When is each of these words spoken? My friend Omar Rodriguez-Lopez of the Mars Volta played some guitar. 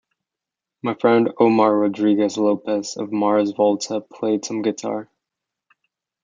My 0.81 0.95
friend 0.95 1.31
Omar 1.39 1.75
Rodriguez-Lopez 1.77 2.97
of 2.97 3.11
the 3.11 3.15
Mars 3.15 3.51
Volta 3.51 4.01
played 4.01 4.43
some 4.43 4.63
guitar. 4.63 5.11